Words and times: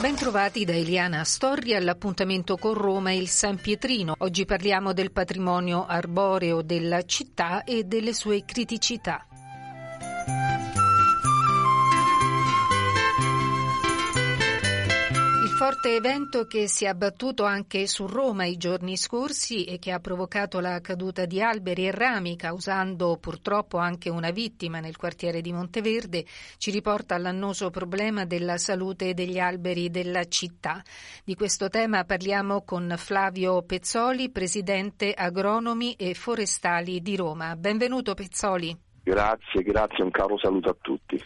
Bentrovati 0.00 0.64
da 0.64 0.72
Eliana 0.72 1.24
Storri 1.24 1.74
all'appuntamento 1.74 2.56
con 2.56 2.72
Roma 2.72 3.10
e 3.10 3.18
il 3.18 3.28
San 3.28 3.56
Pietrino. 3.56 4.14
Oggi 4.20 4.46
parliamo 4.46 4.94
del 4.94 5.12
patrimonio 5.12 5.84
arboreo 5.84 6.62
della 6.62 7.02
città 7.04 7.64
e 7.64 7.84
delle 7.84 8.14
sue 8.14 8.46
criticità. 8.46 9.26
Forte 15.60 15.94
evento 15.94 16.46
che 16.46 16.66
si 16.68 16.86
è 16.86 16.88
abbattuto 16.88 17.44
anche 17.44 17.86
su 17.86 18.06
Roma 18.06 18.46
i 18.46 18.56
giorni 18.56 18.96
scorsi 18.96 19.64
e 19.64 19.78
che 19.78 19.92
ha 19.92 20.00
provocato 20.00 20.58
la 20.58 20.80
caduta 20.80 21.26
di 21.26 21.42
alberi 21.42 21.86
e 21.86 21.90
rami, 21.90 22.34
causando 22.34 23.18
purtroppo 23.18 23.76
anche 23.76 24.08
una 24.08 24.30
vittima 24.30 24.80
nel 24.80 24.96
quartiere 24.96 25.42
di 25.42 25.52
Monteverde, 25.52 26.24
ci 26.56 26.70
riporta 26.70 27.14
all'annoso 27.14 27.68
problema 27.68 28.24
della 28.24 28.56
salute 28.56 29.12
degli 29.12 29.38
alberi 29.38 29.90
della 29.90 30.24
città. 30.24 30.82
Di 31.22 31.34
questo 31.34 31.68
tema 31.68 32.04
parliamo 32.04 32.62
con 32.62 32.94
Flavio 32.96 33.60
Pezzoli, 33.60 34.30
presidente 34.30 35.12
agronomi 35.12 35.92
e 35.92 36.14
forestali 36.14 37.02
di 37.02 37.16
Roma. 37.16 37.54
Benvenuto 37.54 38.14
Pezzoli. 38.14 38.74
Grazie, 39.02 39.62
grazie, 39.62 40.04
un 40.04 40.10
caro 40.10 40.38
saluto 40.38 40.70
a 40.70 40.76
tutti. 40.80 41.20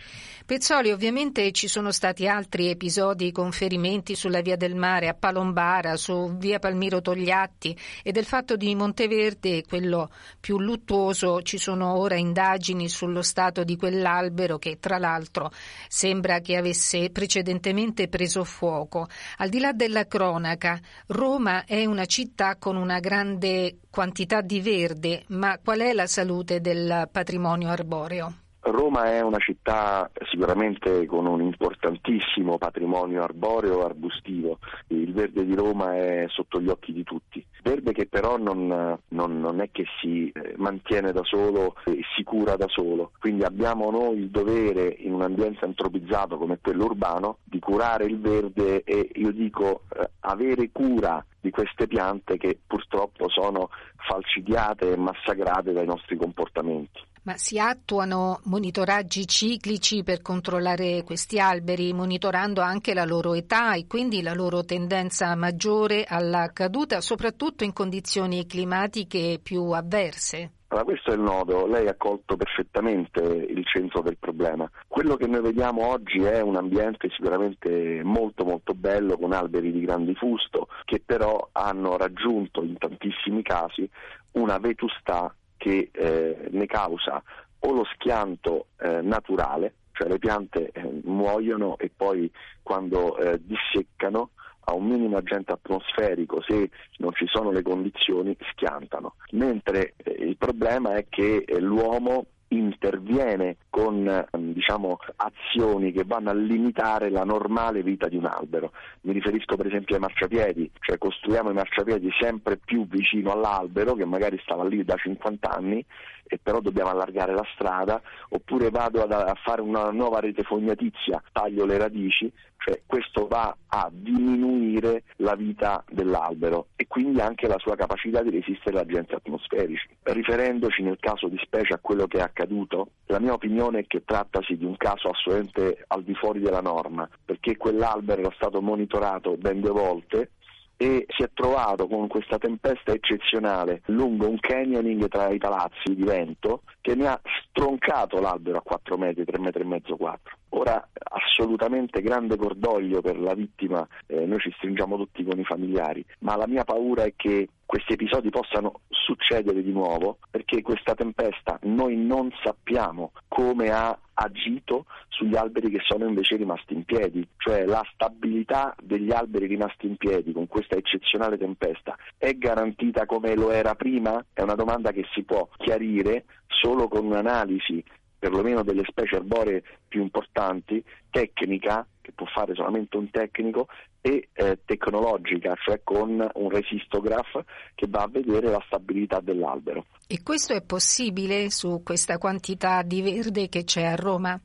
Pezzoli, 0.47 0.93
ovviamente 0.93 1.53
ci 1.53 1.69
sono 1.69 1.91
stati 1.91 2.29
altri 2.29 2.69
episodi 2.69 3.33
con 3.33 3.51
ferimenti 3.51 4.15
sulla 4.15 4.43
via 4.43 4.57
del 4.57 4.75
mare 4.75 5.09
a 5.09 5.15
Palombara, 5.15 5.97
su 5.97 6.37
via 6.37 6.59
Palmiro 6.59 7.01
Togliatti 7.01 7.75
e 8.03 8.13
del 8.13 8.27
fatto 8.27 8.55
di 8.55 8.75
Monteverde, 8.75 9.65
quello 9.67 10.11
più 10.39 10.61
luttuoso, 10.61 11.41
ci 11.41 11.57
sono 11.57 11.97
ora 11.97 12.17
indagini 12.17 12.91
sullo 12.91 13.23
stato 13.23 13.65
di 13.65 13.75
quell'albero 13.79 14.59
che 14.59 14.77
tra 14.79 14.99
l'altro 14.99 15.51
sembra 15.89 16.41
che 16.41 16.57
avesse 16.57 17.09
precedentemente 17.09 18.09
preso 18.09 18.45
fuoco. 18.45 19.09
Al 19.39 19.49
di 19.49 19.61
là 19.61 19.73
della 19.73 20.07
cronaca, 20.07 20.79
Roma 21.07 21.65
è 21.65 21.87
una 21.87 22.05
città 22.05 22.57
con 22.57 22.77
una 22.77 23.01
grande 23.01 23.79
quantità 23.89 24.43
di 24.43 24.61
verde, 24.61 25.25
ma 25.29 25.59
qual 25.65 25.79
è 25.79 25.95
la 25.95 26.07
salute 26.07 26.61
del 26.61 27.09
patrimonio 27.11 27.71
arboreo? 27.71 28.44
Roma 28.67 29.13
è 29.13 29.21
una 29.21 29.39
città 29.39 30.11
sicuramente 30.31 31.05
con 31.07 31.27
un 31.27 31.43
importantissimo 31.43 32.57
patrimonio 32.57 33.23
arboreo 33.23 33.85
arbustivo. 33.85 34.59
Il 34.89 35.13
verde 35.13 35.45
di 35.45 35.55
Roma 35.55 35.95
è 35.97 36.25
sotto 36.29 36.61
gli 36.61 36.69
occhi 36.69 36.93
di 36.93 37.03
tutti. 37.03 37.45
Verde 37.63 37.93
che 37.93 38.07
però 38.07 38.39
non, 38.39 38.99
non, 39.09 39.41
non 39.41 39.61
è 39.61 39.71
che 39.71 39.85
si 40.01 40.31
eh, 40.31 40.55
mantiene 40.57 41.13
da 41.13 41.23
solo 41.25 41.75
e 41.85 42.01
si 42.17 42.23
cura 42.23 42.57
da 42.57 42.67
solo. 42.69 43.13
Quindi 43.19 43.45
abbiamo 43.45 43.91
noi 43.91 44.19
il 44.19 44.31
dovere 44.31 44.95
in 44.99 45.13
un 45.13 45.23
ambiente 45.23 45.65
antropizzato 45.65 46.39
come 46.39 46.59
quello 46.61 46.85
urbano 46.85 47.39
di 47.45 47.59
curare 47.59 48.05
il 48.05 48.19
verde 48.19 48.83
e 48.85 49.11
io 49.15 49.31
dico 49.31 49.83
eh, 49.95 50.11
avere 50.21 50.71
cura 50.73 51.25
di 51.41 51.51
queste 51.51 51.87
piante 51.87 52.39
che 52.39 52.59
purtroppo 52.67 53.29
sono 53.29 53.69
falcidiate 53.97 54.93
e 54.93 54.97
massacrate 54.97 55.73
dai 55.73 55.85
nostri 55.85 56.17
comportamenti. 56.17 57.13
Ma 57.27 57.39
si 57.39 57.59
attuano 57.59 58.41
monitoraggi 58.45 59.27
ciclici 59.27 60.03
per 60.03 60.21
controllare 60.21 61.05
questi 61.05 61.41
alberi, 61.41 61.95
monitorando 61.95 62.61
anche 62.61 62.93
la 62.93 63.07
loro 63.07 63.33
età 63.33 63.73
e 63.77 63.87
quindi 63.87 64.21
la 64.21 64.35
loro 64.35 64.63
tendenza 64.63 65.35
maggiore 65.35 66.05
alla 66.07 66.51
caduta, 66.53 67.01
soprattutto 67.01 67.65
in 67.65 67.73
condizioni 67.73 68.45
climatiche 68.45 69.41
più 69.43 69.63
avverse? 69.71 70.51
Allora, 70.69 70.85
questo 70.85 71.13
è 71.13 71.15
il 71.15 71.21
nodo, 71.21 71.67
lei 71.67 71.89
ha 71.89 71.95
colto 71.97 72.37
perfettamente 72.37 73.21
il 73.23 73.65
centro 73.65 74.03
del 74.03 74.19
problema. 74.19 74.71
Quello 74.87 75.17
che 75.17 75.27
noi 75.27 75.41
vediamo 75.41 75.87
oggi 75.87 76.19
è 76.19 76.43
un 76.43 76.57
ambiente 76.57 77.09
sicuramente 77.09 78.03
molto 78.05 78.45
molto 78.45 78.75
bello, 78.75 79.17
con 79.17 79.33
alberi 79.33 79.73
di 79.73 79.81
grandi 79.81 80.15
fusto, 80.15 80.69
che 80.85 81.01
però 81.03 81.49
hanno 81.53 81.97
raggiunto 81.97 82.63
in 82.63 82.77
tantissimi 82.77 83.43
casi 83.43 83.89
una 84.33 84.59
vetustà 84.59 85.35
che 85.65 85.89
eh, 85.91 86.49
ne 86.51 86.67
causa 86.67 87.23
o 87.61 87.73
lo 87.73 87.85
schianto 87.95 88.67
eh, 88.79 89.01
naturale, 89.01 89.77
cioè 89.93 90.09
le 90.09 90.19
piante 90.19 90.71
eh, 90.71 91.01
muoiono 91.05 91.79
e 91.79 91.91
poi 91.95 92.31
quando 92.63 93.17
eh, 93.17 93.41
disseccano 93.43 94.31
a 94.67 94.75
un 94.75 94.85
minimo 94.85 95.17
agente 95.17 95.53
atmosferico, 95.53 96.43
se 96.43 96.69
non 96.99 97.15
ci 97.15 97.27
sono 97.27 97.51
le 97.51 97.63
condizioni, 97.63 98.37
schiantano. 98.51 99.15
Mentre 99.31 99.95
eh, 99.97 100.11
il 100.11 100.37
problema 100.37 100.97
è 100.97 101.07
che 101.09 101.47
l'uomo 101.59 102.27
interviene 102.49 103.57
con 103.71 104.27
diciamo, 104.33 104.99
azioni 105.17 105.93
che 105.93 106.05
vanno 106.05 106.31
a 106.31 106.35
limitare 106.35 107.11
la 107.11 107.25
normale 107.25 107.83
vita 107.83 108.09
di 108.09 108.17
un 108.17 108.27
albero. 108.27 108.73
Mi 109.03 109.13
riferisco 109.13 109.57
per 109.57 109.67
esempio 109.67 109.95
ai 109.95 110.01
marciapiedi, 110.01 110.71
cioè 110.81 110.99
costruiamo 110.99 111.51
i 111.51 111.55
marciapiedi 111.55 112.11
sempre 112.21 112.57
più 112.57 112.87
vicino 112.87 113.33
all'albero 113.33 113.95
che 113.95 114.05
magari 114.05 114.39
stava 114.43 114.65
lì 114.65 114.85
da 114.85 114.97
50 114.97 115.49
anni 115.51 115.85
e 116.27 116.39
però 116.43 116.61
dobbiamo 116.61 116.91
allargare 116.91 117.35
la 117.35 117.47
strada, 117.55 118.01
oppure 118.31 118.71
vado 118.71 119.03
ad, 119.03 119.13
a 119.13 119.35
fare 119.43 119.61
una 119.61 119.91
nuova 119.91 120.21
rete 120.21 120.43
fognatizia, 120.43 121.23
taglio 121.33 121.65
le 121.65 121.79
radici, 121.79 122.33
cioè 122.65 122.81
questo 122.87 123.27
va 123.27 123.55
a 123.67 123.89
diminuire 123.93 125.05
la 125.17 125.35
vita 125.35 125.85
dell'albero 125.91 126.69
e 126.77 126.87
quindi 126.87 127.21
anche 127.21 127.47
la 127.47 127.59
sua 127.59 127.77
capacità 127.77 128.23
di 128.23 128.31
resistere 128.31 128.79
agli 128.79 128.89
agenti 128.89 129.15
atmosferici. 129.15 129.87
Riferendoci 130.03 130.83
nel 130.83 130.97
caso 130.99 131.29
di 131.29 131.39
specie 131.43 131.75
a 131.75 131.79
quello 131.79 132.07
che 132.07 132.19
è 132.19 132.23
accaduto, 132.23 132.89
la 133.07 133.21
mia 133.21 133.35
opinione 133.35 133.81
è 133.81 133.87
che 133.87 134.03
trattasi 134.05 134.57
di 134.57 134.65
un 134.65 134.77
caso 134.79 135.11
assolutamente 135.11 135.85
al 135.89 136.03
di 136.05 136.15
fuori 136.15 136.41
della 136.41 136.63
norma, 136.63 137.09
perché 137.25 137.57
quell'albero 137.59 138.23
era 138.23 138.33
stato 138.35 138.63
monitorato 138.63 139.37
ben 139.37 139.61
due 139.61 139.71
volte 139.71 140.31
e 140.77 141.07
si 141.09 141.23
è 141.23 141.31
trovato 141.33 141.87
con 141.87 142.09
questa 142.09 142.39
tempesta 142.39 142.93
eccezionale 142.93 143.83
lungo 143.87 144.29
un 144.29 144.39
canyoning 144.39 145.09
tra 145.09 145.29
i 145.31 145.39
palazzi 145.39 145.95
di 145.95 146.03
vento 146.03 146.63
che 146.81 146.95
ne 146.95 147.07
ha 147.07 147.21
stroncato 147.49 148.21
l'albero 148.21 148.59
a 148.59 148.63
4 148.63 148.97
metri, 148.97 149.25
3 149.25 149.39
metri 149.39 149.63
e 149.63 149.67
mezzo, 149.67 149.97
4. 149.97 150.37
Ora 150.57 150.89
assolutamente 151.03 152.01
grande 152.01 152.37
cordoglio 152.37 153.01
per 153.01 153.19
la 153.19 153.35
vittima, 153.35 153.87
eh, 154.07 154.25
noi 154.25 154.39
ci 154.39 154.53
stringiamo 154.57 154.97
tutti 154.97 155.25
con 155.25 155.39
i 155.39 155.45
familiari, 155.45 156.05
ma 156.21 156.37
la 156.37 156.47
mia 156.47 156.63
paura 156.63 157.03
è 157.03 157.13
che 157.17 157.49
questi 157.67 157.95
episodi 157.95 158.31
possano 158.31 158.83
succedere 158.89 159.65
di 159.65 159.73
nuovo 159.73 160.19
perché 160.31 160.63
questa 160.63 160.95
tempesta 160.95 161.59
noi 161.63 161.97
non 161.97 162.31
sappiamo 162.45 163.11
come 163.27 163.71
ha 163.71 163.99
agito 164.15 164.87
sugli 165.09 165.35
alberi 165.35 165.71
che 165.71 165.81
sono 165.83 166.07
invece 166.07 166.37
rimasti 166.37 166.75
in 166.75 166.85
piedi, 166.85 167.27
cioè 167.37 167.65
la 167.65 167.83
stabilità 167.93 168.77
degli 168.81 169.11
alberi 169.13 169.47
rimasti 169.47 169.89
in 169.89 169.97
piedi 169.97 170.33
con 170.33 170.47
questa 170.47 170.77
eccezionale 170.77 171.37
tempesta 171.37 171.97
è 172.17 172.33
garantita 172.35 173.07
come 173.07 173.35
lo 173.35 173.51
era 173.51 173.75
prima? 173.75 174.25
È 174.33 174.43
una 174.43 174.55
domanda 174.55 174.93
che 174.93 175.05
si 175.15 175.25
può 175.25 175.49
chiarire 175.57 176.27
solo 176.47 176.87
con 176.87 177.07
un'analisi 177.07 177.83
perlomeno 178.25 178.63
delle 178.63 178.85
specie 178.87 179.17
arboree 179.17 179.63
più 179.87 180.01
importanti, 180.01 180.83
tecnica, 181.11 181.87
che 182.01 182.13
può 182.13 182.25
fare 182.25 182.55
solamente 182.55 182.97
un 182.97 183.11
tecnico, 183.11 183.67
e 184.01 184.29
eh, 184.33 184.61
tecnologica, 184.65 185.55
cioè 185.63 185.81
con 185.85 186.27
un 186.35 186.49
resistograph 186.49 187.45
che 187.75 187.87
va 187.87 188.03
a 188.05 188.09
vedere 188.09 188.49
la 188.49 188.63
stabilità 188.67 189.21
dell'albero. 189.21 189.85
E 190.07 190.23
questo 190.23 190.55
è 190.55 190.63
possibile 190.63 191.51
su 191.51 191.83
questa 191.85 192.17
quantità 192.17 192.81
di 192.81 193.03
verde 193.03 193.51
che 193.51 193.65
c'è 193.65 193.85
a 193.85 193.95
Roma? 193.95 194.41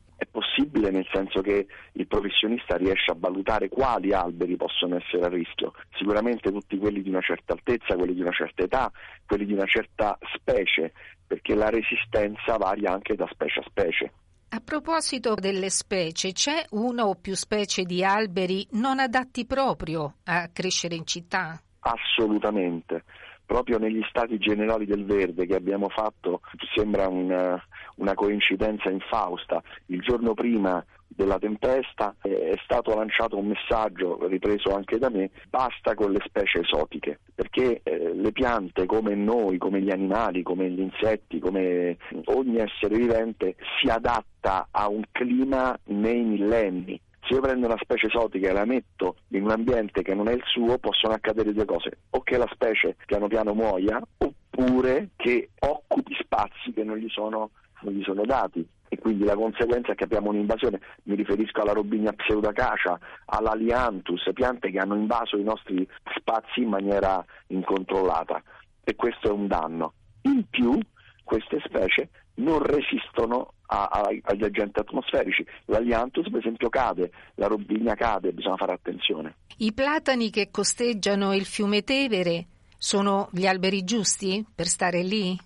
Possibile 0.60 0.92
nel 0.92 1.08
senso 1.12 1.42
che 1.42 1.68
il 1.94 2.08
professionista 2.08 2.76
riesce 2.76 3.12
a 3.12 3.16
valutare 3.18 3.70
quali 3.70 4.12
alberi 4.12 4.58
possono 4.58 4.98
essere 4.98 5.26
a 5.26 5.30
rischio, 5.30 5.74
sicuramente 5.96 6.52
tutti 6.52 6.78
quelli 6.78 7.02
di 7.02 7.10
una 7.10 7.22
certa 7.22 7.54
altezza, 7.54 7.96
quelli 7.96 8.14
di 8.14 8.22
una 8.22 8.32
certa 8.32 8.64
età, 8.64 8.92
quelli 9.26 9.46
di 9.46 9.54
una 9.54 9.66
certa 9.66 10.18
specie, 10.36 10.92
perché 11.26 11.56
la 11.56 11.70
resistenza 11.70 12.58
varia 12.58 12.92
anche 12.92 13.16
da 13.16 13.28
specie 13.32 13.60
a 13.62 13.64
specie. 13.70 14.12
A 14.50 14.60
proposito 14.60 15.36
delle 15.36 15.70
specie, 15.70 16.34
c'è 16.34 16.66
una 16.72 17.06
o 17.06 17.16
più 17.16 17.36
specie 17.36 17.84
di 17.84 18.04
alberi 18.04 18.68
non 18.72 19.00
adatti 19.00 19.46
proprio 19.46 20.16
a 20.26 20.50
crescere 20.52 20.96
in 20.96 21.06
città? 21.06 21.58
Assolutamente. 21.80 23.04
Proprio 23.50 23.80
negli 23.80 24.06
stati 24.07 24.38
generali 24.38 24.86
del 24.86 25.06
verde 25.06 25.48
che 25.48 25.56
abbiamo 25.56 25.90
fatto 25.90 26.42
sembra 26.75 27.07
una, 27.07 27.60
una 27.96 28.13
coincidenza 28.13 28.92
infausta. 28.92 29.60
Il 29.88 30.01
giorno 30.01 30.36
prima 30.36 30.86
della 31.07 31.40
tempesta 31.40 32.16
è 32.22 32.54
stato 32.63 32.94
lanciato 32.94 33.40
un 33.40 33.48
messaggio, 33.48 34.28
ripreso 34.28 34.75
anche 34.75 35.00
da 35.00 35.10
me, 35.10 35.31
basta 35.50 35.96
con 35.96 36.12
le 36.12 36.22
specie 36.28 36.60
esotiche, 36.60 37.22
perché 37.34 37.81
eh, 37.81 38.13
le 38.13 38.31
piante 38.31 38.86
come 38.86 39.16
noi, 39.16 39.57
come 39.57 39.81
gli 39.81 39.90
animali, 39.90 40.44
come 40.44 40.69
gli 40.69 40.81
insetti, 40.81 41.40
come 41.40 41.98
ogni 42.25 42.57
essere 42.57 42.98
vivente 42.98 43.56
si 43.81 43.90
adatta 43.90 44.68
a 44.69 44.88
un 44.88 45.01
clima 45.12 45.75
nei 45.86 46.22
millenni 46.22 47.01
se 47.21 47.33
io 47.33 47.42
prendo 47.42 47.66
una 47.68 47.77
specie 47.80 48.07
esotica 48.07 48.50
e 48.50 48.54
la 48.54 48.66
metto 48.66 49.18
in 49.30 49.44
un 49.44 49.51
ambiente 49.51 50.01
che 50.01 50.13
non 50.13 50.27
è 50.27 50.33
il 50.33 50.44
suo, 50.45 50.77
possono 50.77 51.13
accadere 51.13 51.54
due 51.54 51.66
cose, 51.66 52.00
o 52.12 52.21
che 52.21 52.38
la 52.38 52.50
specie 52.51 52.95
piano 53.06 53.27
piano 53.27 53.54
muoia, 53.54 54.01
oppure 54.18 55.10
che 55.16 55.50
occupi 55.60 56.16
spazi 56.19 56.71
che 56.74 56.83
non 56.83 56.98
gli 56.98 57.10
sono, 57.10 57.51
non 57.81 57.94
gli 57.94 58.04
sono 58.04 58.24
dati. 58.25 58.68
E 58.92 58.98
quindi 58.98 59.24
la 59.24 59.36
conseguenza 59.36 59.92
è 59.92 59.95
che 59.95 60.06
abbiamo 60.06 60.30
un'invasione, 60.30 60.80
mi 61.04 61.16
riferisco 61.16 61.62
alla 61.62 61.74
Robinia 61.74 62.12
pseudacacia, 62.12 63.00
all'Alianthus, 63.25 64.27
piante 64.33 64.72
che 64.72 64.80
hanno 64.80 64.95
invaso 64.95 65.38
i 65.38 65.44
nostri 65.44 65.88
spazi 66.18 66.62
in 66.62 66.69
maniera 66.69 67.24
incontrollata. 67.48 68.42
E 68.83 68.95
questo 68.95 69.27
è 69.27 69.31
un 69.31 69.45
danno. 69.45 69.94
In 70.24 70.50
più 70.50 70.80
queste 71.24 71.62
specie 71.63 72.10
non 72.39 72.59
resistono 72.62 73.53
a, 73.68 73.83
a, 73.83 74.09
agli 74.24 74.44
agenti 74.44 74.80
atmosferici. 74.80 75.45
L'Alianthus 75.65 76.30
per 76.30 76.39
esempio 76.39 76.69
cade, 76.69 77.12
la 77.36 77.47
Robinia 77.47 77.95
cade, 77.95 78.31
bisogna 78.31 78.57
fare 78.57 78.74
attenzione. 78.74 79.36
I 79.57 79.74
platani 79.74 80.30
che 80.30 80.50
costeggiano 80.51 81.33
il 81.33 81.45
fiume 81.45 81.83
Tevere 81.83 82.47
sono 82.77 83.30
gli 83.31 83.45
alberi 83.45 83.83
giusti 83.83 84.45
per 84.53 84.68
stare 84.68 85.03
lì? 85.03 85.38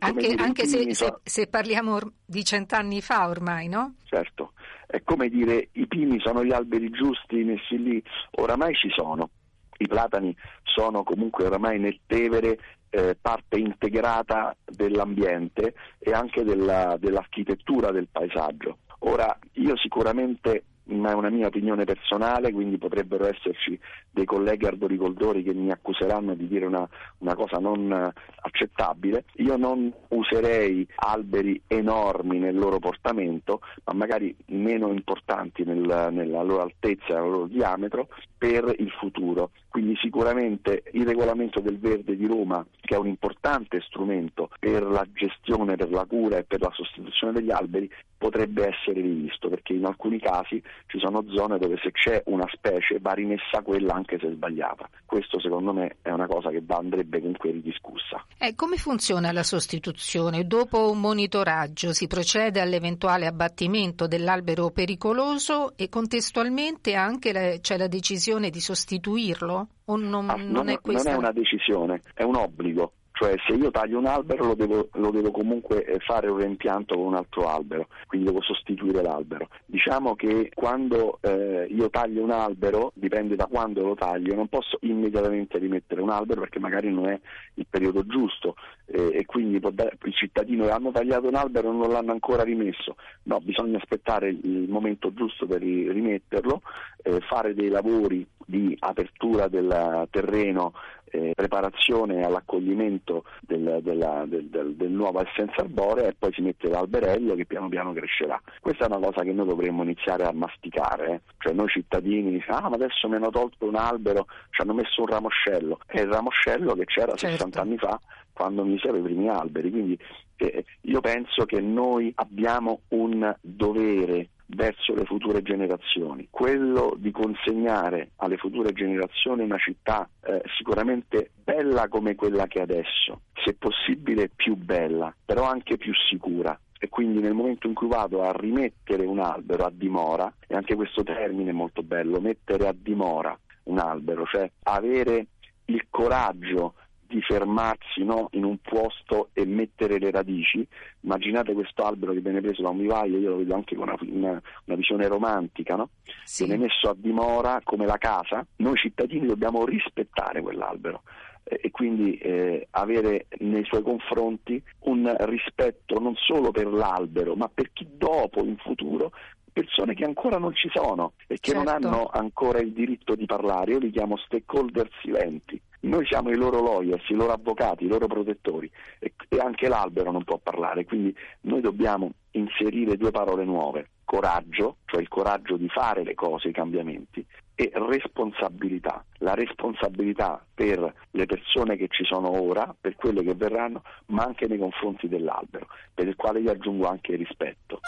anche, 0.00 0.34
anche 0.36 0.66
se, 0.66 0.94
se, 0.94 1.14
se, 1.22 1.46
parliamo 1.46 1.98
di 2.24 2.44
cent'anni 2.44 3.00
fa 3.00 3.28
ormai, 3.28 3.66
no? 3.68 3.94
Certo, 4.04 4.52
è 4.86 5.02
come 5.02 5.30
dire 5.30 5.70
i 5.72 5.86
pini 5.86 6.20
sono 6.20 6.44
gli 6.44 6.52
alberi 6.52 6.90
giusti 6.90 7.44
messi 7.44 7.82
lì, 7.82 8.02
oramai 8.32 8.74
ci 8.74 8.90
sono. 8.94 9.30
I 9.78 9.86
platani 9.86 10.36
sono 10.64 11.02
comunque 11.02 11.46
oramai 11.46 11.78
nel 11.78 12.00
Tevere 12.06 12.58
eh, 12.90 13.16
parte 13.20 13.58
integrata 13.58 14.56
dell'ambiente 14.64 15.74
e 15.98 16.12
anche 16.12 16.44
della, 16.44 16.96
dell'architettura 16.98 17.90
del 17.90 18.08
paesaggio. 18.10 18.78
Ora, 19.00 19.36
io 19.52 19.76
sicuramente 19.76 20.64
ma 20.88 21.10
è 21.10 21.14
una 21.14 21.30
mia 21.30 21.46
opinione 21.46 21.84
personale, 21.84 22.52
quindi 22.52 22.78
potrebbero 22.78 23.26
esserci 23.26 23.78
dei 24.10 24.24
colleghi 24.24 24.66
arboricoltori 24.66 25.42
che 25.42 25.54
mi 25.54 25.70
accuseranno 25.70 26.34
di 26.34 26.48
dire 26.48 26.66
una, 26.66 26.88
una 27.18 27.34
cosa 27.34 27.58
non 27.58 28.12
accettabile. 28.40 29.24
Io 29.36 29.56
non 29.56 29.92
userei 30.08 30.86
alberi 30.96 31.60
enormi 31.66 32.38
nel 32.38 32.56
loro 32.56 32.78
portamento, 32.78 33.60
ma 33.84 33.92
magari 33.94 34.34
meno 34.46 34.90
importanti 34.90 35.64
nel, 35.64 36.08
nella 36.10 36.42
loro 36.42 36.62
altezza 36.62 37.08
e 37.08 37.14
nel 37.14 37.30
loro 37.30 37.46
diametro 37.46 38.08
per 38.36 38.74
il 38.78 38.90
futuro. 38.90 39.50
Quindi 39.68 39.96
sicuramente 39.96 40.84
il 40.92 41.06
regolamento 41.06 41.60
del 41.60 41.78
verde 41.78 42.16
di 42.16 42.26
Roma, 42.26 42.64
che 42.80 42.94
è 42.94 42.98
un 42.98 43.06
importante 43.06 43.80
strumento 43.82 44.50
per 44.58 44.82
la 44.82 45.06
gestione, 45.12 45.76
per 45.76 45.90
la 45.90 46.04
cura 46.06 46.38
e 46.38 46.44
per 46.44 46.60
la 46.60 46.70
sostituzione 46.72 47.32
degli 47.32 47.50
alberi, 47.50 47.90
potrebbe 48.16 48.66
essere 48.66 49.00
rivisto, 49.00 49.48
perché 49.48 49.74
in 49.74 49.84
alcuni 49.84 50.18
casi 50.18 50.60
ci 50.86 50.98
sono 50.98 51.24
zone 51.28 51.58
dove 51.58 51.78
se 51.82 51.90
c'è 51.92 52.22
una 52.26 52.46
specie 52.52 52.98
va 53.00 53.12
rimessa 53.12 53.62
quella 53.62 53.94
anche 53.94 54.18
se 54.18 54.30
sbagliata. 54.30 54.88
Questo 55.04 55.40
secondo 55.40 55.72
me 55.72 55.96
è 56.02 56.10
una 56.10 56.26
cosa 56.26 56.50
che 56.50 56.62
andrebbe 56.68 57.18
comunque 57.18 57.50
ridiscussa. 57.50 58.24
Eh, 58.38 58.54
come 58.54 58.76
funziona 58.76 59.32
la 59.32 59.42
sostituzione? 59.42 60.46
Dopo 60.46 60.90
un 60.90 61.00
monitoraggio 61.00 61.92
si 61.92 62.06
procede 62.06 62.60
all'eventuale 62.60 63.26
abbattimento 63.26 64.06
dell'albero 64.06 64.70
pericoloso 64.70 65.76
e 65.76 65.88
contestualmente 65.88 66.94
anche 66.94 67.32
la, 67.32 67.58
c'è 67.60 67.76
la 67.76 67.88
decisione 67.88 68.50
di 68.50 68.60
sostituirlo? 68.60 69.68
O 69.86 69.96
non, 69.96 70.28
ah, 70.28 70.34
non, 70.34 70.50
non, 70.50 70.68
è 70.68 70.80
questa... 70.80 71.10
non 71.10 71.18
è 71.18 71.22
una 71.22 71.32
decisione, 71.32 72.02
è 72.12 72.22
un 72.22 72.36
obbligo 72.36 72.92
cioè 73.18 73.34
se 73.48 73.54
io 73.54 73.72
taglio 73.72 73.98
un 73.98 74.06
albero 74.06 74.46
lo 74.46 74.54
devo, 74.54 74.88
lo 74.92 75.10
devo, 75.10 75.32
comunque 75.32 75.84
eh, 75.84 75.98
fare 75.98 76.28
un 76.28 76.38
reimpianto 76.38 76.94
con 76.94 77.06
un 77.06 77.14
altro 77.16 77.48
albero, 77.48 77.88
quindi 78.06 78.28
devo 78.28 78.40
sostituire 78.40 79.02
l'albero. 79.02 79.48
Diciamo 79.66 80.14
che 80.14 80.52
quando 80.54 81.18
eh, 81.22 81.66
io 81.68 81.90
taglio 81.90 82.22
un 82.22 82.30
albero, 82.30 82.92
dipende 82.94 83.34
da 83.34 83.46
quando 83.46 83.82
lo 83.82 83.96
taglio, 83.96 84.36
non 84.36 84.46
posso 84.46 84.78
immediatamente 84.82 85.58
rimettere 85.58 86.00
un 86.00 86.10
albero 86.10 86.42
perché 86.42 86.60
magari 86.60 86.92
non 86.92 87.08
è 87.08 87.18
il 87.54 87.66
periodo 87.68 88.06
giusto. 88.06 88.54
Eh, 88.86 89.10
e 89.12 89.26
quindi 89.26 89.56
i 89.56 90.12
cittadini 90.12 90.68
hanno 90.68 90.92
tagliato 90.92 91.26
un 91.26 91.34
albero 91.34 91.70
e 91.70 91.74
non 91.74 91.90
l'hanno 91.90 92.12
ancora 92.12 92.44
rimesso, 92.44 92.94
no, 93.24 93.40
bisogna 93.40 93.78
aspettare 93.78 94.28
il 94.28 94.66
momento 94.68 95.12
giusto 95.12 95.44
per 95.44 95.60
rimetterlo, 95.60 96.62
eh, 97.02 97.20
fare 97.20 97.52
dei 97.52 97.68
lavori 97.68 98.26
di 98.46 98.74
apertura 98.78 99.48
del 99.48 100.06
terreno 100.10 100.72
eh, 101.10 101.32
preparazione 101.34 102.24
all'accoglimento 102.24 103.24
del, 103.40 103.80
della, 103.82 104.24
del, 104.26 104.46
del, 104.46 104.74
del, 104.74 104.90
nuovo 104.90 105.22
essenza 105.22 105.62
arborea 105.62 106.08
e 106.08 106.14
poi 106.18 106.32
si 106.32 106.42
mette 106.42 106.68
l'alberello 106.68 107.34
che 107.34 107.46
piano 107.46 107.68
piano 107.68 107.92
crescerà. 107.92 108.40
Questa 108.60 108.84
è 108.84 108.88
una 108.88 109.04
cosa 109.04 109.22
che 109.22 109.32
noi 109.32 109.46
dovremmo 109.46 109.82
iniziare 109.82 110.24
a 110.24 110.32
masticare, 110.32 111.10
eh? 111.10 111.20
cioè 111.38 111.52
noi 111.52 111.68
cittadini 111.68 112.30
diciamo 112.30 112.58
ah 112.58 112.68
ma 112.70 112.74
adesso 112.76 113.08
mi 113.08 113.16
hanno 113.16 113.30
tolto 113.30 113.66
un 113.66 113.76
albero, 113.76 114.26
ci 114.50 114.62
hanno 114.62 114.74
messo 114.74 115.02
un 115.02 115.06
ramoscello, 115.06 115.78
è 115.86 116.00
il 116.00 116.08
ramoscello 116.08 116.74
che 116.74 116.84
c'era 116.84 117.14
certo. 117.14 117.36
60 117.36 117.60
anni 117.60 117.78
fa 117.78 118.00
quando 118.32 118.64
misero 118.64 118.96
i 118.96 119.02
primi 119.02 119.28
alberi, 119.28 119.70
quindi 119.70 119.98
eh, 120.36 120.64
io 120.82 121.00
penso 121.00 121.44
che 121.44 121.60
noi 121.60 122.12
abbiamo 122.14 122.82
un 122.88 123.34
dovere 123.40 124.28
verso 124.48 124.94
le 124.94 125.04
future 125.04 125.42
generazioni, 125.42 126.28
quello 126.30 126.94
di 126.96 127.10
consegnare 127.10 128.12
alle 128.16 128.36
future 128.36 128.72
generazioni 128.72 129.42
una 129.42 129.58
città 129.58 130.08
eh, 130.22 130.42
sicuramente 130.56 131.30
bella 131.42 131.88
come 131.88 132.14
quella 132.14 132.46
che 132.46 132.60
è 132.60 132.62
adesso, 132.62 133.22
se 133.44 133.54
possibile 133.54 134.30
più 134.34 134.56
bella, 134.56 135.14
però 135.24 135.44
anche 135.44 135.76
più 135.76 135.92
sicura. 136.08 136.58
E 136.80 136.88
quindi 136.88 137.20
nel 137.20 137.34
momento 137.34 137.66
in 137.66 137.74
cui 137.74 137.88
vado 137.88 138.22
a 138.22 138.32
rimettere 138.32 139.04
un 139.04 139.18
albero 139.18 139.64
a 139.64 139.70
dimora, 139.72 140.32
e 140.46 140.54
anche 140.54 140.76
questo 140.76 141.02
termine 141.02 141.50
è 141.50 141.54
molto 141.54 141.82
bello, 141.82 142.20
mettere 142.20 142.68
a 142.68 142.74
dimora 142.76 143.36
un 143.64 143.78
albero, 143.78 144.24
cioè 144.26 144.50
avere 144.62 145.26
il 145.66 145.86
coraggio 145.90 146.74
di 147.08 147.20
fermarsi 147.22 148.04
no, 148.04 148.28
in 148.32 148.44
un 148.44 148.58
posto 148.58 149.30
e 149.32 149.46
mettere 149.46 149.98
le 149.98 150.10
radici. 150.10 150.66
Immaginate 151.00 151.54
questo 151.54 151.82
albero 151.82 152.12
che 152.12 152.20
viene 152.20 152.40
preso 152.40 152.62
da 152.62 152.68
un 152.68 152.78
vivaio, 152.78 153.18
io 153.18 153.30
lo 153.30 153.36
vedo 153.38 153.54
anche 153.54 153.74
con 153.74 153.88
una, 153.88 153.96
una, 154.00 154.42
una 154.64 154.76
visione 154.76 155.08
romantica, 155.08 155.74
no? 155.74 155.88
sì. 156.24 156.44
viene 156.44 156.64
messo 156.64 156.90
a 156.90 156.94
dimora 156.96 157.60
come 157.64 157.86
la 157.86 157.96
casa, 157.96 158.46
noi 158.56 158.76
cittadini 158.76 159.26
dobbiamo 159.26 159.64
rispettare 159.64 160.42
quell'albero 160.42 161.02
e 161.48 161.70
quindi 161.70 162.18
eh, 162.18 162.68
avere 162.70 163.26
nei 163.38 163.64
suoi 163.64 163.82
confronti 163.82 164.62
un 164.80 165.14
rispetto 165.20 165.98
non 165.98 166.14
solo 166.16 166.50
per 166.50 166.66
l'albero, 166.66 167.34
ma 167.34 167.50
per 167.52 167.72
chi 167.72 167.86
dopo, 167.90 168.44
in 168.44 168.56
futuro, 168.56 169.12
persone 169.52 169.94
che 169.94 170.04
ancora 170.04 170.38
non 170.38 170.54
ci 170.54 170.70
sono 170.72 171.14
e 171.26 171.38
che 171.40 171.52
certo. 171.52 171.62
non 171.62 171.68
hanno 171.68 172.08
ancora 172.12 172.60
il 172.60 172.72
diritto 172.72 173.14
di 173.14 173.26
parlare. 173.26 173.72
Io 173.72 173.78
li 173.78 173.90
chiamo 173.90 174.16
stakeholder 174.16 174.88
silenti. 175.02 175.60
Noi 175.80 176.06
siamo 176.06 176.30
i 176.30 176.36
loro 176.36 176.60
lawyers, 176.60 177.08
i 177.08 177.14
loro 177.14 177.32
avvocati, 177.32 177.84
i 177.84 177.88
loro 177.88 178.06
protettori 178.06 178.70
e, 178.98 179.12
e 179.28 179.38
anche 179.38 179.68
l'albero 179.68 180.10
non 180.10 180.24
può 180.24 180.38
parlare, 180.42 180.84
quindi 180.84 181.14
noi 181.42 181.60
dobbiamo 181.60 182.12
inserire 182.32 182.96
due 182.96 183.12
parole 183.12 183.44
nuove, 183.44 183.90
coraggio, 184.04 184.78
cioè 184.86 185.00
il 185.00 185.08
coraggio 185.08 185.56
di 185.56 185.68
fare 185.68 186.02
le 186.02 186.14
cose, 186.14 186.48
i 186.48 186.52
cambiamenti, 186.52 187.24
e 187.60 187.72
responsabilità, 187.74 189.04
la 189.18 189.34
responsabilità 189.34 190.40
per 190.54 190.94
le 191.10 191.26
persone 191.26 191.76
che 191.76 191.88
ci 191.90 192.04
sono 192.04 192.40
ora, 192.40 192.72
per 192.80 192.94
quelle 192.94 193.24
che 193.24 193.34
verranno, 193.34 193.82
ma 194.06 194.22
anche 194.22 194.46
nei 194.46 194.58
confronti 194.58 195.08
dell'albero, 195.08 195.66
per 195.92 196.06
il 196.06 196.14
quale 196.14 196.38
io 196.38 196.52
aggiungo 196.52 196.86
anche 196.86 197.16
rispetto. 197.16 197.80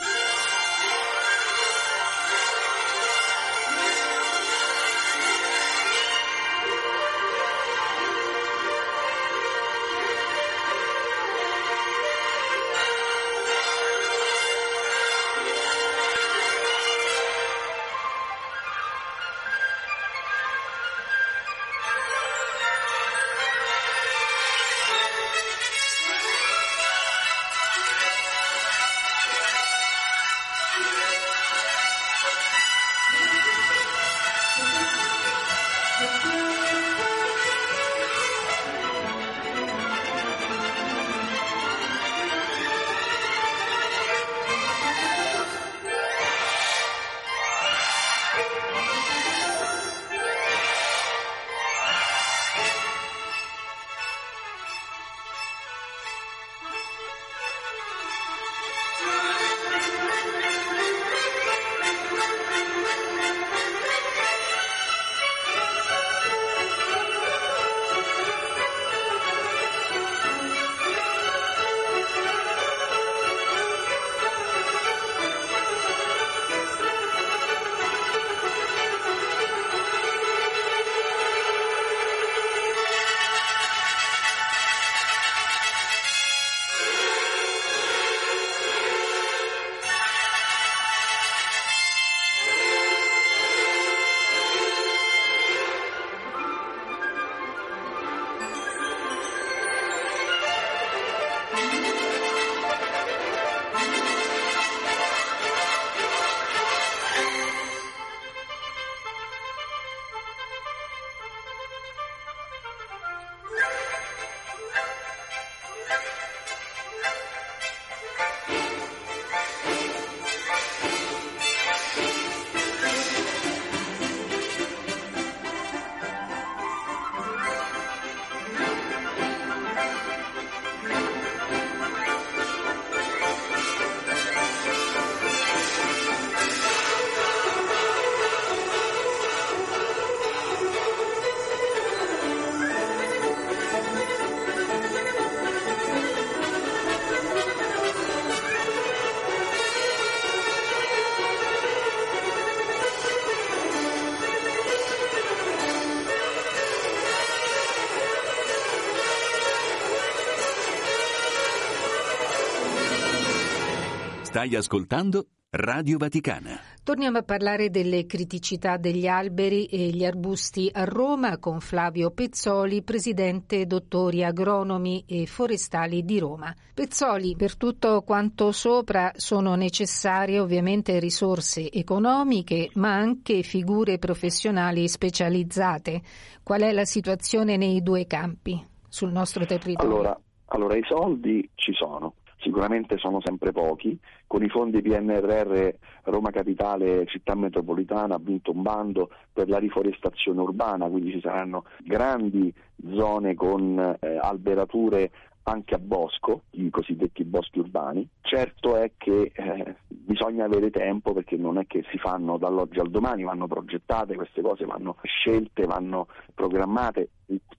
Stai 164.31 164.55
ascoltando 164.55 165.27
Radio 165.51 165.99
Vaticana. 165.99 166.61
Torniamo 166.85 167.19
a 167.19 167.25
parlare 167.25 167.69
delle 167.69 168.07
criticità 168.07 168.77
degli 168.77 169.09
alberi 169.09 169.65
e 169.65 169.89
gli 169.89 170.05
arbusti 170.05 170.71
a 170.73 170.85
Roma 170.85 171.39
con 171.39 171.59
Flavio 171.59 172.13
Pezzoli, 172.13 172.85
presidente 172.85 173.67
dottori 173.67 174.23
agronomi 174.23 175.03
e 175.05 175.27
forestali 175.27 176.05
di 176.05 176.21
Roma. 176.21 176.55
Pezzoli, 176.73 177.35
per 177.35 177.57
tutto 177.57 178.03
quanto 178.03 178.53
sopra 178.53 179.11
sono 179.17 179.57
necessarie 179.57 180.39
ovviamente 180.39 181.01
risorse 181.01 181.69
economiche, 181.69 182.71
ma 182.75 182.95
anche 182.95 183.43
figure 183.43 183.99
professionali 183.99 184.87
specializzate. 184.87 186.03
Qual 186.45 186.61
è 186.61 186.71
la 186.71 186.85
situazione 186.85 187.57
nei 187.57 187.83
due 187.83 188.07
campi 188.07 188.65
sul 188.89 189.11
nostro 189.11 189.45
territorio? 189.45 189.93
Allora, 189.93 190.21
allora 190.45 190.77
i 190.77 190.85
soldi 190.87 191.51
ci 191.57 191.73
sono 191.73 192.15
sicuramente 192.41 192.99
sono 192.99 193.21
sempre 193.23 193.53
pochi. 193.53 193.99
Con 194.27 194.43
i 194.43 194.49
fondi 194.49 194.83
PNRR 194.83 195.75
Roma 196.05 196.31
Capitale 196.31 197.07
Città 197.07 197.35
Metropolitana 197.35 198.17
ha 198.17 198.21
vinto 198.21 198.51
un 198.53 198.63
bando 198.63 199.11
per 199.33 199.49
la 199.49 199.59
riforestazione 199.59 200.41
urbana, 200.41 200.89
quindi 200.89 201.13
ci 201.13 201.21
saranno 201.21 201.65
grandi 201.79 202.53
zone 202.95 203.35
con 203.35 203.97
eh, 204.01 204.17
alberature 204.17 205.11
anche 205.45 205.75
a 205.75 205.79
bosco, 205.79 206.43
i 206.53 206.71
cosiddetti 206.71 207.25
boschi 207.25 207.59
urbani. 207.59 208.07
Certo 208.21 208.77
è 208.77 208.93
che 208.97 209.33
eh, 209.35 209.77
bisogna 209.89 210.45
avere 210.45 210.71
tempo 210.71 211.13
perché 211.13 211.37
non 211.37 211.59
è 211.59 211.67
che 211.67 211.85
si 211.91 211.99
fanno 211.99 212.37
dall'oggi 212.37 212.79
al 212.79 212.91
domani, 212.91 213.25
vanno 213.25 213.47
progettate 213.47 214.15
queste 214.15 214.43
cose, 214.43 214.65
vanno 214.65 214.97
scelte, 215.03 215.67
vanno 215.67 216.09
programmate, 216.35 217.11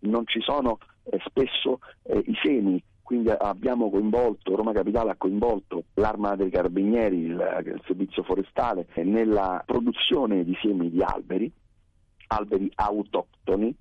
non 0.01 0.25
ci 0.25 0.39
sono 0.41 0.77
eh, 1.03 1.19
spesso 1.25 1.79
eh, 2.03 2.23
i 2.25 2.37
semi 2.41 2.81
quindi 3.11 3.29
abbiamo 3.29 3.89
coinvolto, 3.89 4.55
Roma 4.55 4.71
Capitale 4.71 5.11
ha 5.11 5.15
coinvolto 5.17 5.83
l'Arma 5.95 6.37
dei 6.37 6.49
Carabinieri, 6.49 7.17
il, 7.17 7.61
il 7.65 7.81
servizio 7.85 8.23
forestale, 8.23 8.87
nella 9.03 9.61
produzione 9.65 10.45
di 10.45 10.57
semi 10.61 10.89
di 10.89 11.03
alberi, 11.03 11.51
alberi 12.27 12.71
autoctoni, 12.73 13.75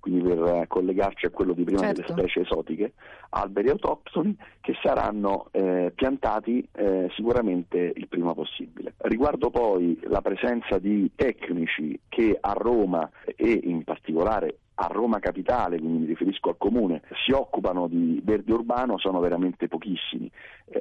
quindi 0.00 0.22
per 0.24 0.64
collegarci 0.66 1.26
a 1.26 1.30
quello 1.30 1.52
di 1.52 1.62
prima 1.62 1.78
certo. 1.78 2.00
delle 2.00 2.12
specie 2.12 2.40
esotiche, 2.40 2.94
alberi 3.28 3.68
autoctoni 3.68 4.36
che 4.60 4.74
saranno 4.82 5.46
eh, 5.52 5.92
piantati 5.94 6.68
eh, 6.72 7.08
sicuramente 7.14 7.92
il 7.94 8.08
prima 8.08 8.34
possibile. 8.34 8.94
Riguardo 8.96 9.50
poi 9.50 9.96
la 10.08 10.22
presenza 10.22 10.80
di 10.80 11.08
tecnici 11.14 12.00
che 12.08 12.36
a 12.40 12.52
Roma 12.52 13.08
e 13.36 13.60
in 13.62 13.84
particolare 13.84 14.56
a 14.82 14.88
Roma 14.88 15.20
Capitale, 15.20 15.78
quindi 15.78 15.98
mi 15.98 16.06
riferisco 16.06 16.48
al 16.48 16.56
Comune, 16.58 17.02
si 17.24 17.30
occupano 17.30 17.86
di 17.86 18.20
verde 18.24 18.52
urbano 18.52 18.98
sono 18.98 19.20
veramente 19.20 19.68
pochissimi. 19.68 20.28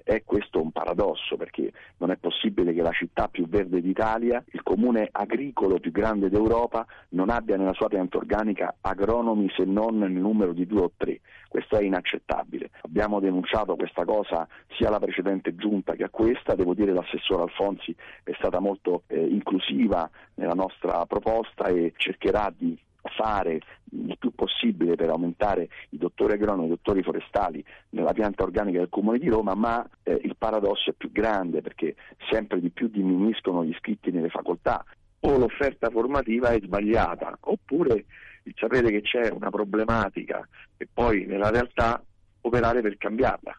È 0.03 0.23
questo 0.25 0.59
un 0.59 0.71
paradosso 0.71 1.37
perché 1.37 1.71
non 1.97 2.09
è 2.09 2.15
possibile 2.15 2.73
che 2.73 2.81
la 2.81 2.91
città 2.91 3.27
più 3.27 3.47
verde 3.47 3.79
d'Italia, 3.79 4.43
il 4.53 4.63
comune 4.63 5.07
agricolo 5.11 5.79
più 5.79 5.91
grande 5.91 6.29
d'Europa, 6.29 6.83
non 7.09 7.29
abbia 7.29 7.57
nella 7.57 7.73
sua 7.73 7.89
pianta 7.89 8.17
organica 8.17 8.75
agronomi 8.81 9.51
se 9.55 9.65
non 9.65 9.99
nel 9.99 10.11
numero 10.11 10.53
di 10.53 10.65
due 10.65 10.81
o 10.81 10.91
tre. 10.97 11.19
Questo 11.47 11.77
è 11.77 11.83
inaccettabile. 11.83 12.71
Abbiamo 12.81 13.19
denunciato 13.19 13.75
questa 13.75 14.03
cosa 14.03 14.47
sia 14.77 14.87
alla 14.87 14.99
precedente 14.99 15.55
giunta 15.55 15.93
che 15.93 16.05
a 16.05 16.09
questa, 16.09 16.55
devo 16.55 16.73
dire 16.73 16.91
che 16.93 16.99
l'assessore 16.99 17.43
Alfonsi 17.43 17.95
è 18.23 18.31
stata 18.37 18.59
molto 18.59 19.03
eh, 19.07 19.19
inclusiva 19.19 20.09
nella 20.35 20.53
nostra 20.53 21.05
proposta 21.05 21.65
e 21.65 21.93
cercherà 21.97 22.51
di 22.57 22.75
fare 23.15 23.59
il 23.91 24.15
più 24.17 24.33
possibile 24.33 24.95
per 24.95 25.09
aumentare 25.09 25.69
i 25.89 25.97
dottori 25.97 26.33
agronomi 26.33 26.67
i 26.67 26.69
dottori 26.69 27.03
forestali 27.03 27.63
nella 27.89 28.13
pianta 28.13 28.43
organica 28.43 28.79
del 28.79 28.89
Comune 28.89 29.19
di 29.19 29.27
Roma, 29.27 29.53
ma 29.53 29.87
eh, 30.03 30.19
il 30.23 30.35
paradosso 30.37 30.89
è 30.89 30.93
più 30.93 31.11
grande 31.11 31.61
perché 31.61 31.95
sempre 32.29 32.59
di 32.59 32.69
più 32.69 32.87
diminuiscono 32.87 33.63
gli 33.63 33.69
iscritti 33.69 34.11
nelle 34.11 34.29
facoltà 34.29 34.83
o 35.23 35.37
l'offerta 35.37 35.89
formativa 35.89 36.49
è 36.49 36.59
sbagliata, 36.61 37.37
oppure 37.41 38.05
il 38.43 38.53
sapere 38.57 38.89
che 38.89 39.01
c'è 39.01 39.29
una 39.29 39.49
problematica 39.49 40.47
e 40.77 40.87
poi 40.91 41.25
nella 41.25 41.51
realtà 41.51 42.03
operare 42.41 42.81
per 42.81 42.97
cambiarla. 42.97 43.55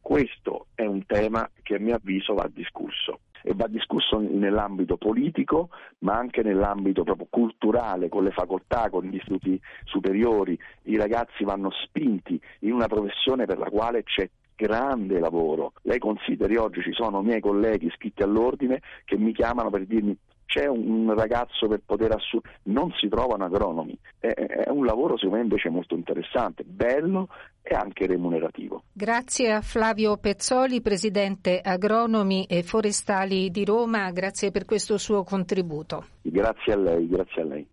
Questo 0.00 0.68
è 0.74 0.84
un 0.84 1.04
tema 1.06 1.48
che 1.62 1.74
a 1.74 1.78
mio 1.78 1.94
avviso 1.94 2.34
va 2.34 2.48
discusso 2.52 3.20
e 3.42 3.54
va 3.54 3.66
discusso 3.66 4.18
nell'ambito 4.18 4.96
politico 4.96 5.70
ma 5.98 6.14
anche 6.14 6.42
nell'ambito 6.42 7.02
proprio 7.02 7.26
culturale, 7.30 8.08
con 8.08 8.24
le 8.24 8.30
facoltà, 8.30 8.90
con 8.90 9.04
gli 9.04 9.16
istituti 9.16 9.60
superiori. 9.84 10.58
I 10.84 10.96
ragazzi 10.96 11.44
vanno 11.44 11.70
spinti 11.70 12.40
in 12.60 12.72
una 12.72 12.86
professione 12.86 13.46
per 13.46 13.58
la 13.58 13.70
quale 13.70 14.02
c'è 14.02 14.28
grande 14.54 15.18
lavoro. 15.18 15.72
Lei 15.82 15.98
consideri 15.98 16.56
oggi 16.56 16.82
ci 16.82 16.92
sono 16.92 17.22
miei 17.22 17.40
colleghi 17.40 17.86
iscritti 17.86 18.22
all'ordine 18.22 18.80
che 19.04 19.16
mi 19.16 19.32
chiamano 19.32 19.70
per 19.70 19.86
dirmi 19.86 20.16
c'è 20.52 20.66
un 20.66 21.14
ragazzo 21.16 21.66
per 21.66 21.80
poter 21.86 22.12
assumere, 22.12 22.58
non 22.64 22.92
si 23.00 23.08
trovano 23.08 23.44
agronomi. 23.44 23.98
È, 24.18 24.26
è, 24.26 24.68
un 24.68 24.84
lavoro 24.84 25.16
secondo 25.16 25.36
me 25.36 25.42
invece 25.42 25.70
molto 25.70 25.94
interessante, 25.94 26.62
bello 26.62 27.28
e 27.62 27.74
anche 27.74 28.06
remunerativo. 28.06 28.82
Grazie 28.92 29.52
a 29.52 29.62
Flavio 29.62 30.18
Pezzoli, 30.18 30.82
presidente 30.82 31.58
agronomi 31.62 32.44
e 32.44 32.62
forestali 32.62 33.50
di 33.50 33.64
Roma, 33.64 34.10
grazie 34.10 34.50
per 34.50 34.66
questo 34.66 34.98
suo 34.98 35.24
contributo. 35.24 36.04
Grazie 36.20 36.72
a 36.74 36.76
lei, 36.76 37.08
grazie 37.08 37.40
a 37.40 37.44
lei. 37.44 37.66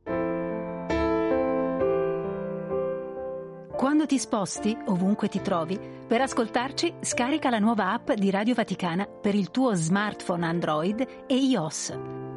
Quando 3.75 4.05
ti 4.05 4.17
sposti, 4.17 4.77
ovunque 4.88 5.27
ti 5.27 5.41
trovi, 5.41 5.77
per 6.07 6.21
ascoltarci 6.21 6.95
scarica 7.01 7.50
la 7.50 7.59
nuova 7.59 7.91
app 7.91 8.12
di 8.12 8.29
Radio 8.29 8.53
Vaticana 8.53 9.05
per 9.05 9.36
il 9.36 9.51
tuo 9.51 9.74
smartphone 9.74 10.45
Android 10.45 11.05
e 11.27 11.36
iOS. 11.36 12.28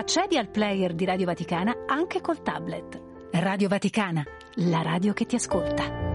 Accedi 0.00 0.38
al 0.38 0.48
player 0.48 0.94
di 0.94 1.04
Radio 1.04 1.26
Vaticana 1.26 1.84
anche 1.86 2.22
col 2.22 2.40
tablet. 2.40 2.98
Radio 3.32 3.68
Vaticana, 3.68 4.24
la 4.54 4.80
radio 4.80 5.12
che 5.12 5.26
ti 5.26 5.34
ascolta. 5.34 6.09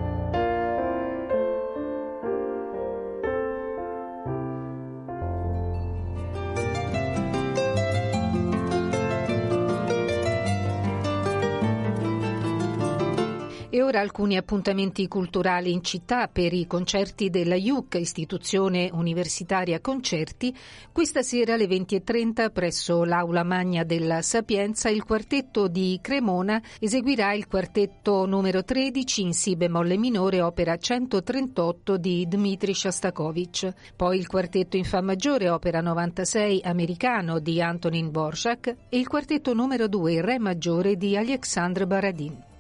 Ora 13.85 13.99
alcuni 13.99 14.35
appuntamenti 14.35 15.07
culturali 15.07 15.71
in 15.71 15.83
città 15.83 16.27
per 16.27 16.53
i 16.53 16.65
concerti 16.65 17.29
della 17.29 17.53
IUC, 17.53 17.95
istituzione 17.95 18.89
universitaria 18.91 19.79
concerti. 19.79 20.53
Questa 20.91 21.21
sera 21.21 21.53
alle 21.53 21.67
20.30 21.67 22.51
presso 22.51 23.03
l'Aula 23.03 23.43
Magna 23.43 23.83
della 23.83 24.23
Sapienza 24.23 24.89
il 24.89 25.03
quartetto 25.03 25.67
di 25.67 25.99
Cremona 26.01 26.59
eseguirà 26.79 27.33
il 27.33 27.47
quartetto 27.47 28.25
numero 28.25 28.63
13 28.63 29.21
in 29.21 29.33
Si 29.33 29.55
bemolle 29.55 29.97
minore 29.97 30.41
opera 30.41 30.75
138 30.77 31.97
di 31.97 32.27
Dmitri 32.27 32.73
Shostakovich. 32.73 33.71
Poi 33.95 34.17
il 34.17 34.25
quartetto 34.25 34.77
in 34.77 34.83
Fa 34.83 35.01
maggiore 35.01 35.49
opera 35.49 35.79
96 35.81 36.61
americano 36.63 37.37
di 37.37 37.61
Antonin 37.61 38.09
Borshak 38.09 38.75
e 38.89 38.97
il 38.97 39.07
quartetto 39.07 39.53
numero 39.53 39.87
2 39.87 40.13
in 40.13 40.21
Re 40.21 40.39
maggiore 40.39 40.95
di 40.95 41.15
Alexandre 41.15 41.85
Baradin. 41.85 42.53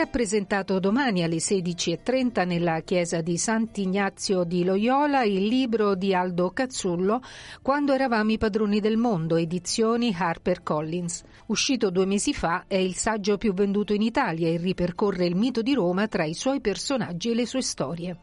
Verrà 0.00 0.12
presentato 0.12 0.78
domani 0.78 1.22
alle 1.22 1.36
16.30 1.36 2.46
nella 2.46 2.80
chiesa 2.80 3.20
di 3.20 3.36
Sant'Ignazio 3.36 4.44
di 4.44 4.64
Loyola 4.64 5.24
il 5.24 5.44
libro 5.44 5.94
di 5.94 6.14
Aldo 6.14 6.52
Cazzullo 6.52 7.20
Quando 7.60 7.92
eravamo 7.92 8.32
i 8.32 8.38
padroni 8.38 8.80
del 8.80 8.96
mondo, 8.96 9.36
edizioni 9.36 10.16
Harper 10.18 10.62
Collins. 10.62 11.22
Uscito 11.48 11.90
due 11.90 12.06
mesi 12.06 12.32
fa, 12.32 12.64
è 12.66 12.76
il 12.76 12.96
saggio 12.96 13.36
più 13.36 13.52
venduto 13.52 13.92
in 13.92 14.00
Italia 14.00 14.48
e 14.48 14.56
ripercorre 14.56 15.26
il 15.26 15.36
mito 15.36 15.60
di 15.60 15.74
Roma 15.74 16.08
tra 16.08 16.24
i 16.24 16.32
suoi 16.32 16.62
personaggi 16.62 17.32
e 17.32 17.34
le 17.34 17.44
sue 17.44 17.60
storie. 17.60 18.16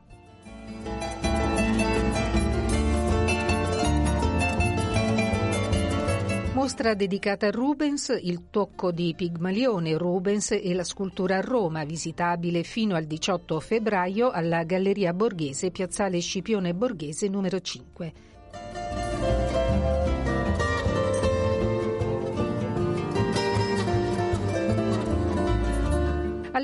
Mostra 6.57 6.95
dedicata 6.95 7.45
a 7.45 7.51
Rubens, 7.51 8.17
il 8.19 8.49
tocco 8.49 8.91
di 8.91 9.13
Pigmalione, 9.15 9.95
Rubens 9.95 10.49
e 10.53 10.73
la 10.73 10.83
scultura 10.83 11.37
a 11.37 11.41
Roma, 11.41 11.85
visitabile 11.85 12.63
fino 12.63 12.95
al 12.95 13.05
18 13.05 13.59
febbraio 13.59 14.31
alla 14.31 14.63
Galleria 14.63 15.13
Borghese, 15.13 15.69
Piazzale 15.69 16.19
Scipione 16.19 16.73
Borghese 16.73 17.27
numero 17.27 17.59
5. 17.61 18.13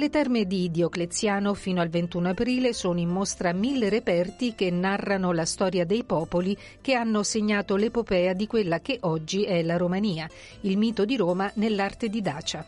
Alle 0.04 0.12
terme 0.12 0.46
di 0.46 0.70
Diocleziano 0.70 1.54
fino 1.54 1.80
al 1.80 1.88
21 1.88 2.32
aprile 2.32 2.74
sono 2.74 3.00
in 3.00 3.08
mostra 3.08 3.54
mille 3.54 3.88
reperti 3.88 4.54
che 4.54 4.70
narrano 4.70 5.32
la 5.32 5.46
storia 5.46 5.86
dei 5.86 6.04
popoli 6.04 6.58
che 6.82 6.94
hanno 6.94 7.24
segnato 7.24 7.78
l'epopea 7.78 8.34
di 8.34 8.46
quella 8.46 8.82
che 8.82 8.98
oggi 9.04 9.46
è 9.46 9.64
la 9.64 9.78
Romania, 9.78 10.30
il 10.64 10.78
mito 10.78 11.06
di 11.06 11.16
Roma 11.16 11.50
nell'arte 11.56 12.10
di 12.10 12.22
Dacia. 12.22 12.66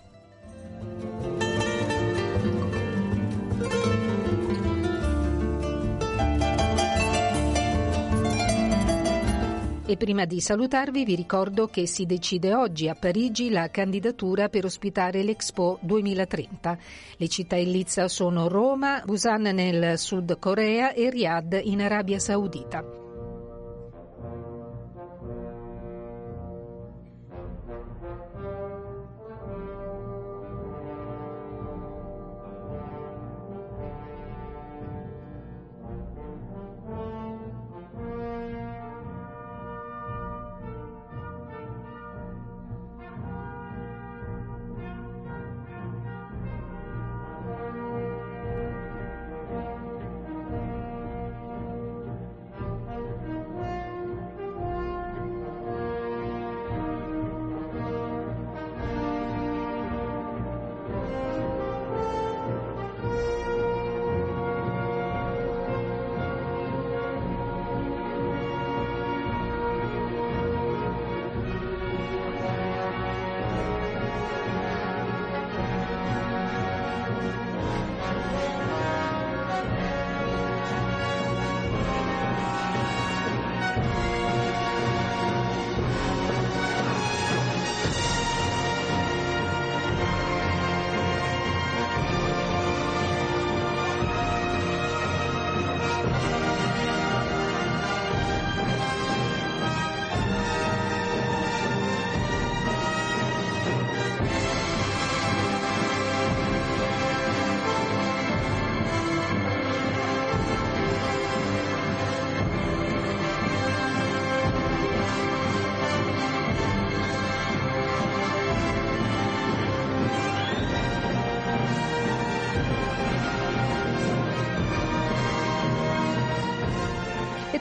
E 9.88 9.98
prima 9.98 10.26
di 10.26 10.42
salutarvi 10.42 11.06
vi 11.06 11.14
ricordo 11.14 11.68
che 11.68 11.86
si 11.86 12.08
decide 12.08 12.56
oggi 12.56 12.90
a 12.90 12.96
Parigi 12.96 13.52
la 13.52 13.70
candidatura 13.70 14.50
per 14.50 14.66
ospitare 14.66 15.22
l'Expo 15.22 15.78
2030. 15.82 16.78
Le 17.18 17.28
città 17.28 17.56
in 17.56 17.70
lizza 17.70 18.08
sono 18.08 18.48
Roma, 18.48 19.04
Busan 19.06 19.44
nel 19.44 20.00
Sud 20.00 20.40
Corea 20.40 20.92
e 20.92 21.12
Riyadh 21.12 21.62
in 21.66 21.84
Arabia 21.84 22.18
Saudita. 22.18 23.05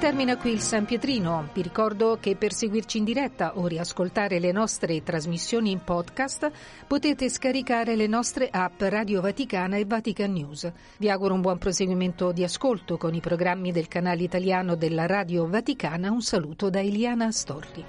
Termina 0.04 0.36
qui 0.36 0.50
il 0.50 0.60
San 0.60 0.84
Pietrino. 0.84 1.48
Vi 1.54 1.62
ricordo 1.62 2.18
che 2.20 2.36
per 2.36 2.52
seguirci 2.52 2.98
in 2.98 3.04
diretta 3.04 3.56
o 3.56 3.66
riascoltare 3.66 4.38
le 4.38 4.52
nostre 4.52 5.02
trasmissioni 5.02 5.70
in 5.70 5.82
podcast 5.82 6.50
potete 6.86 7.30
scaricare 7.30 7.96
le 7.96 8.06
nostre 8.06 8.50
app 8.50 8.82
Radio 8.82 9.22
Vaticana 9.22 9.78
e 9.78 9.86
Vatican 9.86 10.30
News. 10.30 10.70
Vi 10.98 11.08
auguro 11.08 11.32
un 11.32 11.40
buon 11.40 11.56
proseguimento 11.56 12.32
di 12.32 12.44
ascolto 12.44 12.98
con 12.98 13.14
i 13.14 13.20
programmi 13.20 13.72
del 13.72 13.88
canale 13.88 14.22
italiano 14.22 14.74
della 14.74 15.06
Radio 15.06 15.48
Vaticana. 15.48 16.10
Un 16.10 16.20
saluto 16.20 16.68
da 16.68 16.80
Eliana 16.80 17.32
Storri. 17.32 17.84